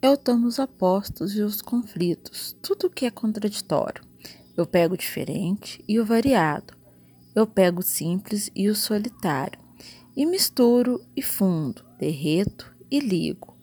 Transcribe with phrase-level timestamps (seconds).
[0.00, 4.02] eu tomo os opostos e os conflitos, tudo que é contraditório.
[4.56, 6.74] Eu pego o diferente e o variado.
[7.34, 9.58] Eu pego o simples e o solitário.
[10.16, 13.56] E misturo e fundo, derreto e ligo.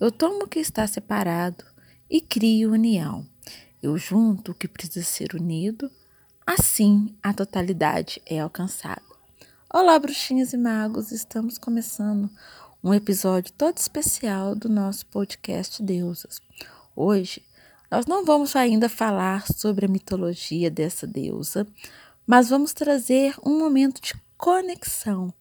[0.00, 1.64] Eu tomo o que está separado
[2.08, 3.26] e crio união.
[3.82, 5.90] Eu junto o que precisa ser unido,
[6.46, 9.02] assim a totalidade é alcançada.
[9.72, 12.30] Olá, bruxinhas e magos, estamos começando
[12.82, 16.42] um episódio todo especial do nosso podcast Deusas.
[16.96, 17.40] Hoje
[17.88, 21.64] nós não vamos ainda falar sobre a mitologia dessa deusa,
[22.26, 25.32] mas vamos trazer um momento de conexão.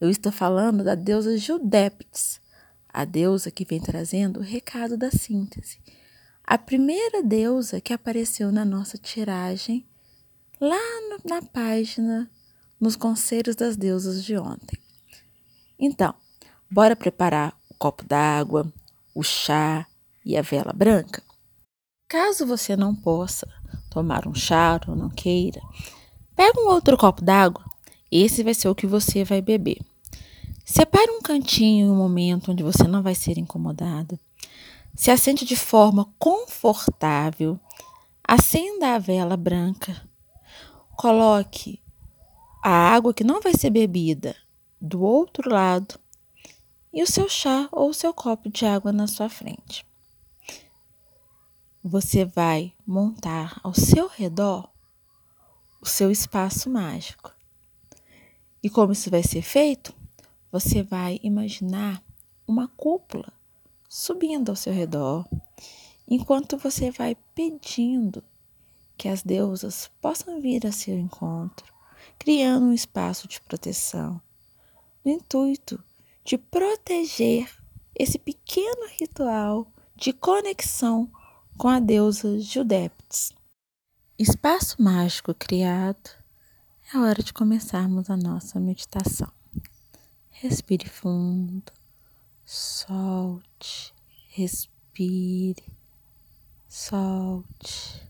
[0.00, 2.40] Eu estou falando da deusa Judeptes,
[2.88, 5.78] a deusa que vem trazendo o recado da síntese.
[6.42, 9.86] A primeira deusa que apareceu na nossa tiragem
[10.60, 10.76] lá
[11.24, 12.28] na página
[12.80, 14.76] nos conselhos das deusas de ontem.
[15.78, 16.14] Então,
[16.70, 18.72] bora preparar o copo d'água,
[19.14, 19.86] o chá
[20.24, 21.22] e a vela branca?
[22.08, 23.48] Caso você não possa
[23.90, 25.60] tomar um chá ou não queira,
[26.36, 27.64] pega um outro copo d'água,
[28.10, 29.78] esse vai ser o que você vai beber.
[30.64, 34.18] Separe um cantinho um momento onde você não vai ser incomodado.
[34.94, 37.58] Se assente de forma confortável.
[38.22, 40.00] Acenda a vela branca.
[40.96, 41.80] Coloque
[42.62, 44.36] a água que não vai ser bebida
[44.80, 45.98] do outro lado
[46.92, 49.86] e o seu chá ou o seu copo de água na sua frente.
[51.82, 54.68] Você vai montar ao seu redor
[55.80, 57.34] o seu espaço mágico.
[58.62, 59.94] E como isso vai ser feito?
[60.52, 62.02] Você vai imaginar
[62.46, 63.32] uma cúpula
[63.88, 65.26] subindo ao seu redor,
[66.06, 68.22] enquanto você vai pedindo
[68.96, 71.72] que as deusas possam vir a seu encontro,
[72.18, 74.20] criando um espaço de proteção,
[75.04, 75.82] no intuito
[76.24, 77.48] de proteger
[77.94, 81.10] esse pequeno ritual de conexão
[81.58, 83.32] com a deusa Judeptes.
[84.18, 86.10] Espaço mágico criado,
[86.92, 89.30] é hora de começarmos a nossa meditação.
[90.30, 91.70] Respire fundo,
[92.44, 93.94] solte,
[94.28, 95.62] respire,
[96.68, 98.08] solte.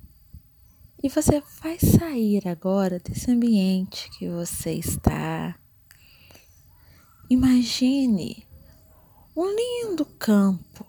[1.02, 5.58] E você vai sair agora desse ambiente que você está.
[7.32, 8.44] Imagine
[9.36, 10.84] um lindo campo.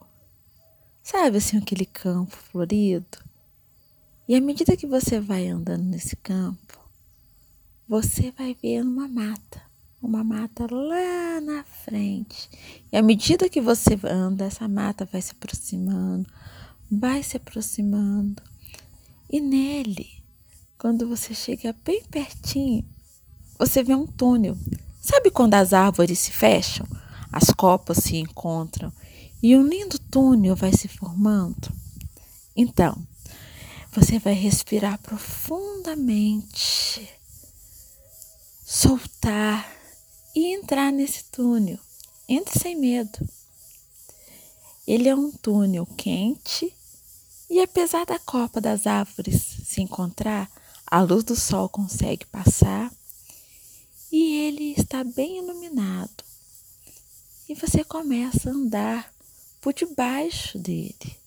[1.03, 3.19] Sabe assim, aquele campo florido?
[4.28, 6.79] E à medida que você vai andando nesse campo,
[7.88, 9.62] você vai ver uma mata,
[10.02, 12.50] uma mata lá na frente.
[12.91, 16.28] E à medida que você anda, essa mata vai se aproximando,
[16.90, 18.41] vai se aproximando.
[19.29, 20.09] E nele,
[20.75, 22.84] quando você chega bem pertinho,
[23.59, 24.58] você vê um túnel.
[25.01, 26.85] Sabe quando as árvores se fecham,
[27.31, 28.94] as copas se encontram
[29.41, 31.73] e um lindo túnel vai se formando?
[32.56, 32.95] Então,
[33.91, 37.09] você vai respirar profundamente,
[38.63, 39.67] soltar
[40.35, 41.79] e entrar nesse túnel.
[42.29, 43.28] Entre sem medo.
[44.88, 46.72] Ele é um túnel quente
[47.50, 50.47] e apesar da copa das árvores se encontrar,
[50.85, 52.91] a luz do sol consegue passar
[54.11, 56.23] e ele está bem iluminado.
[57.47, 59.13] E você começa a andar
[59.61, 61.17] por debaixo dele,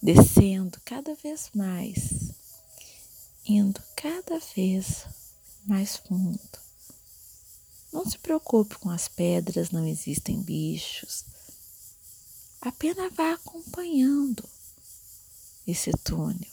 [0.00, 2.30] descendo cada vez mais,
[3.44, 5.04] indo cada vez
[5.64, 6.66] mais fundo.
[7.92, 11.24] Não se preocupe com as pedras, não existem bichos.
[12.60, 14.44] Apenas vá acompanhando
[15.66, 16.50] esse túnel.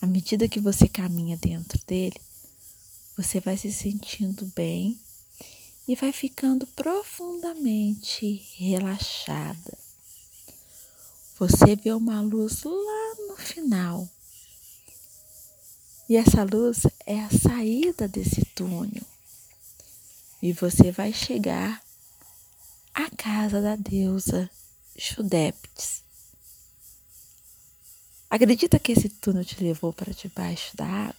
[0.00, 2.20] À medida que você caminha dentro dele,
[3.18, 4.96] você vai se sentindo bem
[5.88, 9.76] e vai ficando profundamente relaxada.
[11.36, 14.08] Você vê uma luz lá no final.
[16.08, 19.02] E essa luz é a saída desse túnel.
[20.40, 21.82] E você vai chegar
[22.94, 24.48] à casa da deusa
[24.96, 26.04] Judeptes.
[28.30, 31.16] Acredita que esse túnel te levou para debaixo da água?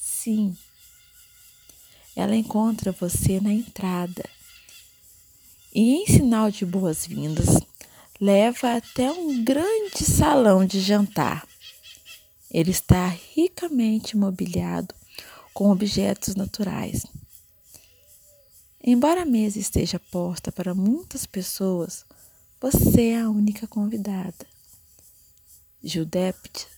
[0.00, 0.56] Sim.
[2.16, 4.24] Ela encontra você na entrada
[5.74, 7.58] e, em sinal de boas-vindas,
[8.20, 11.46] leva até um grande salão de jantar.
[12.50, 14.94] Ele está ricamente mobiliado
[15.52, 17.04] com objetos naturais.
[18.82, 22.04] Embora a mesa esteja posta para muitas pessoas,
[22.60, 24.46] você é a única convidada.
[25.82, 26.68] Judeptes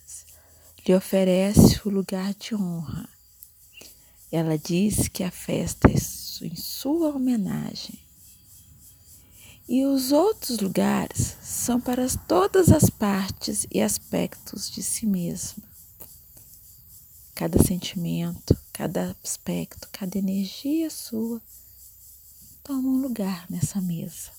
[0.86, 3.15] lhe oferece o lugar de honra.
[4.36, 7.98] Ela diz que a festa é em sua homenagem.
[9.66, 15.62] E os outros lugares são para todas as partes e aspectos de si mesmo.
[17.34, 21.40] Cada sentimento, cada aspecto, cada energia sua
[22.62, 24.32] toma um lugar nessa mesa.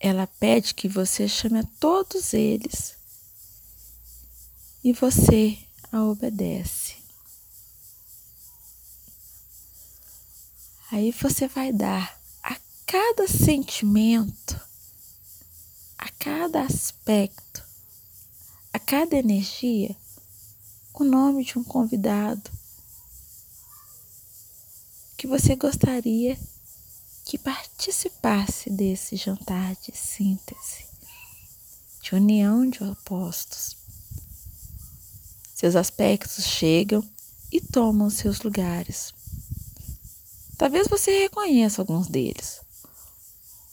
[0.00, 2.96] Ela pede que você chame a todos eles
[4.82, 5.56] e você
[5.92, 6.97] a obedece.
[10.90, 12.56] Aí você vai dar a
[12.86, 14.58] cada sentimento,
[15.98, 17.62] a cada aspecto,
[18.72, 19.94] a cada energia,
[20.94, 22.50] o nome de um convidado
[25.18, 26.38] que você gostaria
[27.24, 30.86] que participasse desse jantar de síntese,
[32.00, 33.76] de união de opostos.
[35.54, 37.06] Seus aspectos chegam
[37.52, 39.17] e tomam seus lugares.
[40.58, 42.60] Talvez você reconheça alguns deles.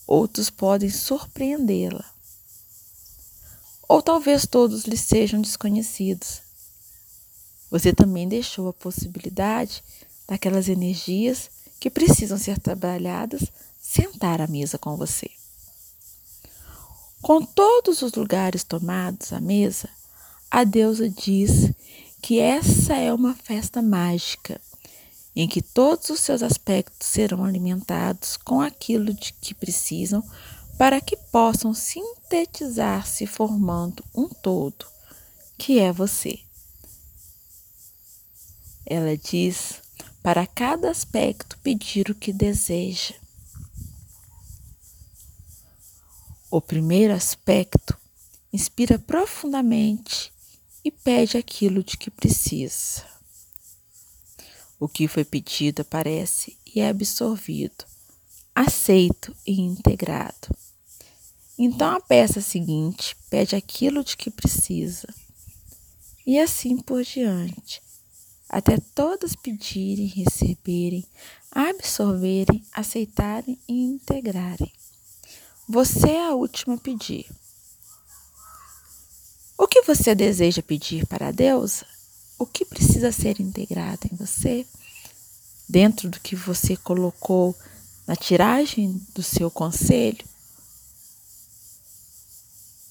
[0.06, 2.06] Outros podem surpreendê-la.
[3.90, 6.42] Ou talvez todos lhe sejam desconhecidos.
[7.72, 9.84] Você também deixou a possibilidade
[10.28, 11.50] daquelas energias
[11.80, 13.52] que precisam ser trabalhadas,
[13.82, 15.30] sentar à mesa com você.
[17.20, 19.90] Com todos os lugares tomados à mesa,
[20.52, 21.72] a deusa diz
[22.22, 24.62] que essa é uma festa mágica,
[25.36, 30.24] em que todos os seus aspectos serão alimentados com aquilo de que precisam
[30.78, 34.86] para que possam sintetizar-se formando um todo,
[35.58, 36.40] que é você.
[38.86, 39.82] Ela diz
[40.22, 43.16] para cada aspecto pedir o que deseja.
[46.50, 47.98] O primeiro aspecto
[48.52, 50.32] inspira profundamente
[50.84, 53.15] e pede aquilo de que precisa.
[54.86, 57.86] O que foi pedido aparece e é absorvido,
[58.54, 60.56] aceito e integrado.
[61.58, 65.08] Então a peça seguinte pede aquilo de que precisa.
[66.24, 67.82] E assim por diante,
[68.48, 71.04] até todas pedirem, receberem,
[71.52, 74.72] absorverem, aceitarem e integrarem.
[75.68, 77.26] Você é a última a pedir.
[79.58, 81.95] O que você deseja pedir para a deusa?
[82.38, 84.66] O que precisa ser integrado em você?
[85.68, 87.56] Dentro do que você colocou
[88.06, 90.26] na tiragem do seu conselho?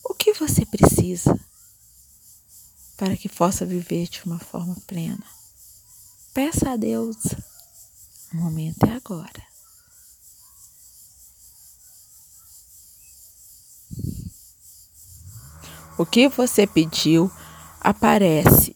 [0.02, 1.38] O que você precisa
[2.96, 5.24] para que possa viver de uma forma plena?
[6.32, 7.16] Peça a Deus.
[8.32, 9.54] O momento é agora.
[15.96, 17.30] O que você pediu
[17.80, 18.73] aparece.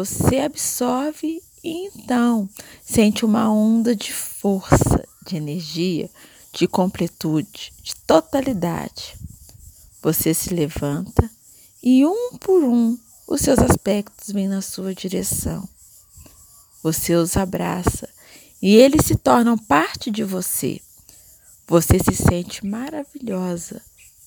[0.00, 2.48] Você absorve e então
[2.82, 6.08] sente uma onda de força, de energia,
[6.54, 9.14] de completude, de totalidade.
[10.00, 11.30] Você se levanta
[11.82, 12.98] e um por um
[13.28, 15.68] os seus aspectos vêm na sua direção.
[16.82, 18.08] Você os abraça
[18.62, 20.80] e eles se tornam parte de você.
[21.68, 23.82] Você se sente maravilhosa,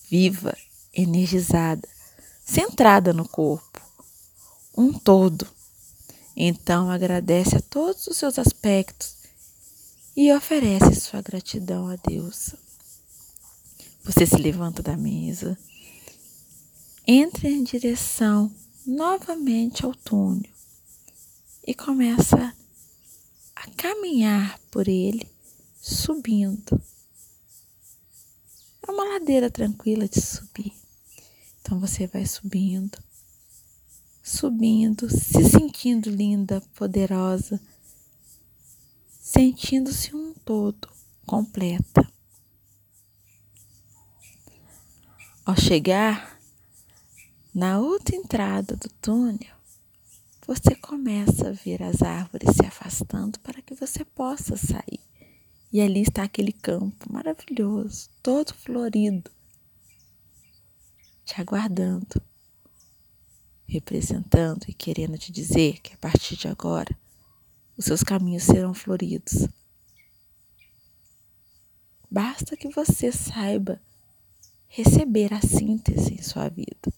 [0.07, 0.55] viva,
[0.93, 1.89] energizada,
[2.45, 3.81] centrada no corpo,
[4.77, 5.47] um todo.
[6.35, 9.17] Então agradece a todos os seus aspectos
[10.15, 12.55] e oferece sua gratidão a Deus.
[14.03, 15.57] Você se levanta da mesa,
[17.07, 18.51] entra em direção
[18.85, 20.51] novamente ao túnel
[21.65, 22.53] e começa
[23.55, 25.29] a caminhar por ele,
[25.81, 26.81] subindo.
[28.85, 30.73] É uma ladeira tranquila de subir.
[31.61, 32.97] Então você vai subindo,
[34.23, 37.59] subindo, se sentindo linda, poderosa,
[39.19, 40.87] sentindo-se um todo,
[41.25, 42.09] completa.
[45.45, 46.39] Ao chegar
[47.53, 49.53] na outra entrada do túnel,
[50.47, 55.01] você começa a ver as árvores se afastando para que você possa sair.
[55.71, 59.29] E ali está aquele campo maravilhoso, todo florido,
[61.25, 62.21] te aguardando,
[63.73, 66.95] representando e querendo te dizer que a partir de agora
[67.75, 69.47] os seus caminhos serão floridos.
[72.09, 73.81] Basta que você saiba
[74.67, 76.93] receber a síntese em sua vida.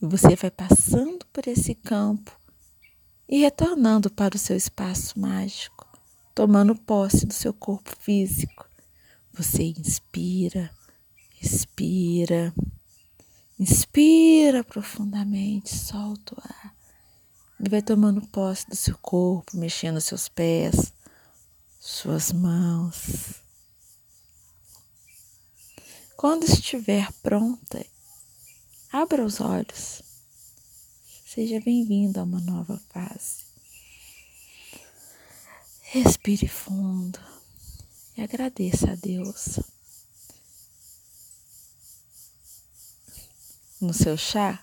[0.00, 2.38] E você vai passando por esse campo
[3.28, 5.86] e retornando para o seu espaço mágico,
[6.32, 8.68] tomando posse do seu corpo físico.
[9.32, 10.70] Você inspira,
[11.42, 12.54] expira,
[13.58, 16.74] inspira profundamente, solta o ar.
[17.60, 20.92] E vai tomando posse do seu corpo, mexendo seus pés,
[21.80, 23.34] suas mãos.
[26.16, 27.84] Quando estiver pronta,
[28.92, 30.02] abra os olhos.
[31.26, 33.46] Seja bem-vindo a uma nova fase.
[35.82, 37.18] Respire fundo
[38.16, 39.58] e agradeça a Deus.
[43.80, 44.60] No seu chá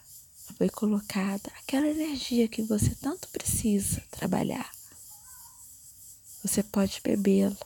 [0.58, 4.70] foi colocada aquela energia que você tanto precisa trabalhar.
[6.44, 7.58] Você pode bebê-lo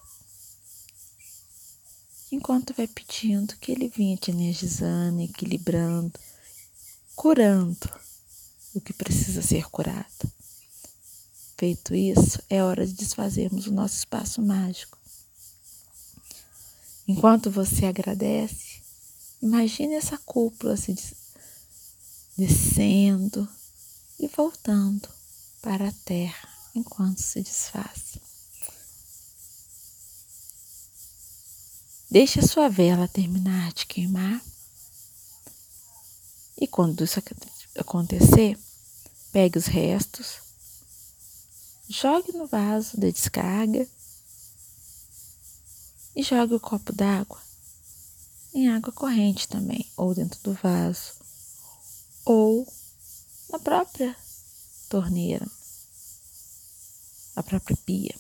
[2.32, 6.14] enquanto vai pedindo que ele venha te energizando, equilibrando,
[7.16, 7.90] curando
[8.76, 10.32] o que precisa ser curado.
[11.58, 15.00] Feito isso, é hora de desfazermos o nosso espaço mágico.
[17.08, 18.82] Enquanto você agradece,
[19.42, 20.94] imagine essa cúpula se
[22.40, 23.48] descendo
[24.18, 25.10] e voltando
[25.62, 28.18] para a terra enquanto se desfaz.
[32.10, 34.42] Deixe a sua vela terminar de queimar.
[36.58, 37.22] E quando isso
[37.78, 38.58] acontecer,
[39.32, 40.40] pegue os restos,
[41.90, 43.88] jogue no vaso de descarga
[46.16, 47.50] e jogue o copo d'água
[48.54, 51.14] em água corrente também, ou dentro do vaso,
[52.32, 52.72] ou
[53.50, 54.16] na própria
[54.88, 55.48] torneira,
[57.36, 58.14] a própria pia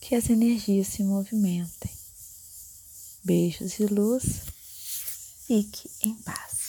[0.00, 1.90] que as energias se movimentem.
[3.22, 4.40] Beijos e luz.
[5.46, 6.59] Fique em paz.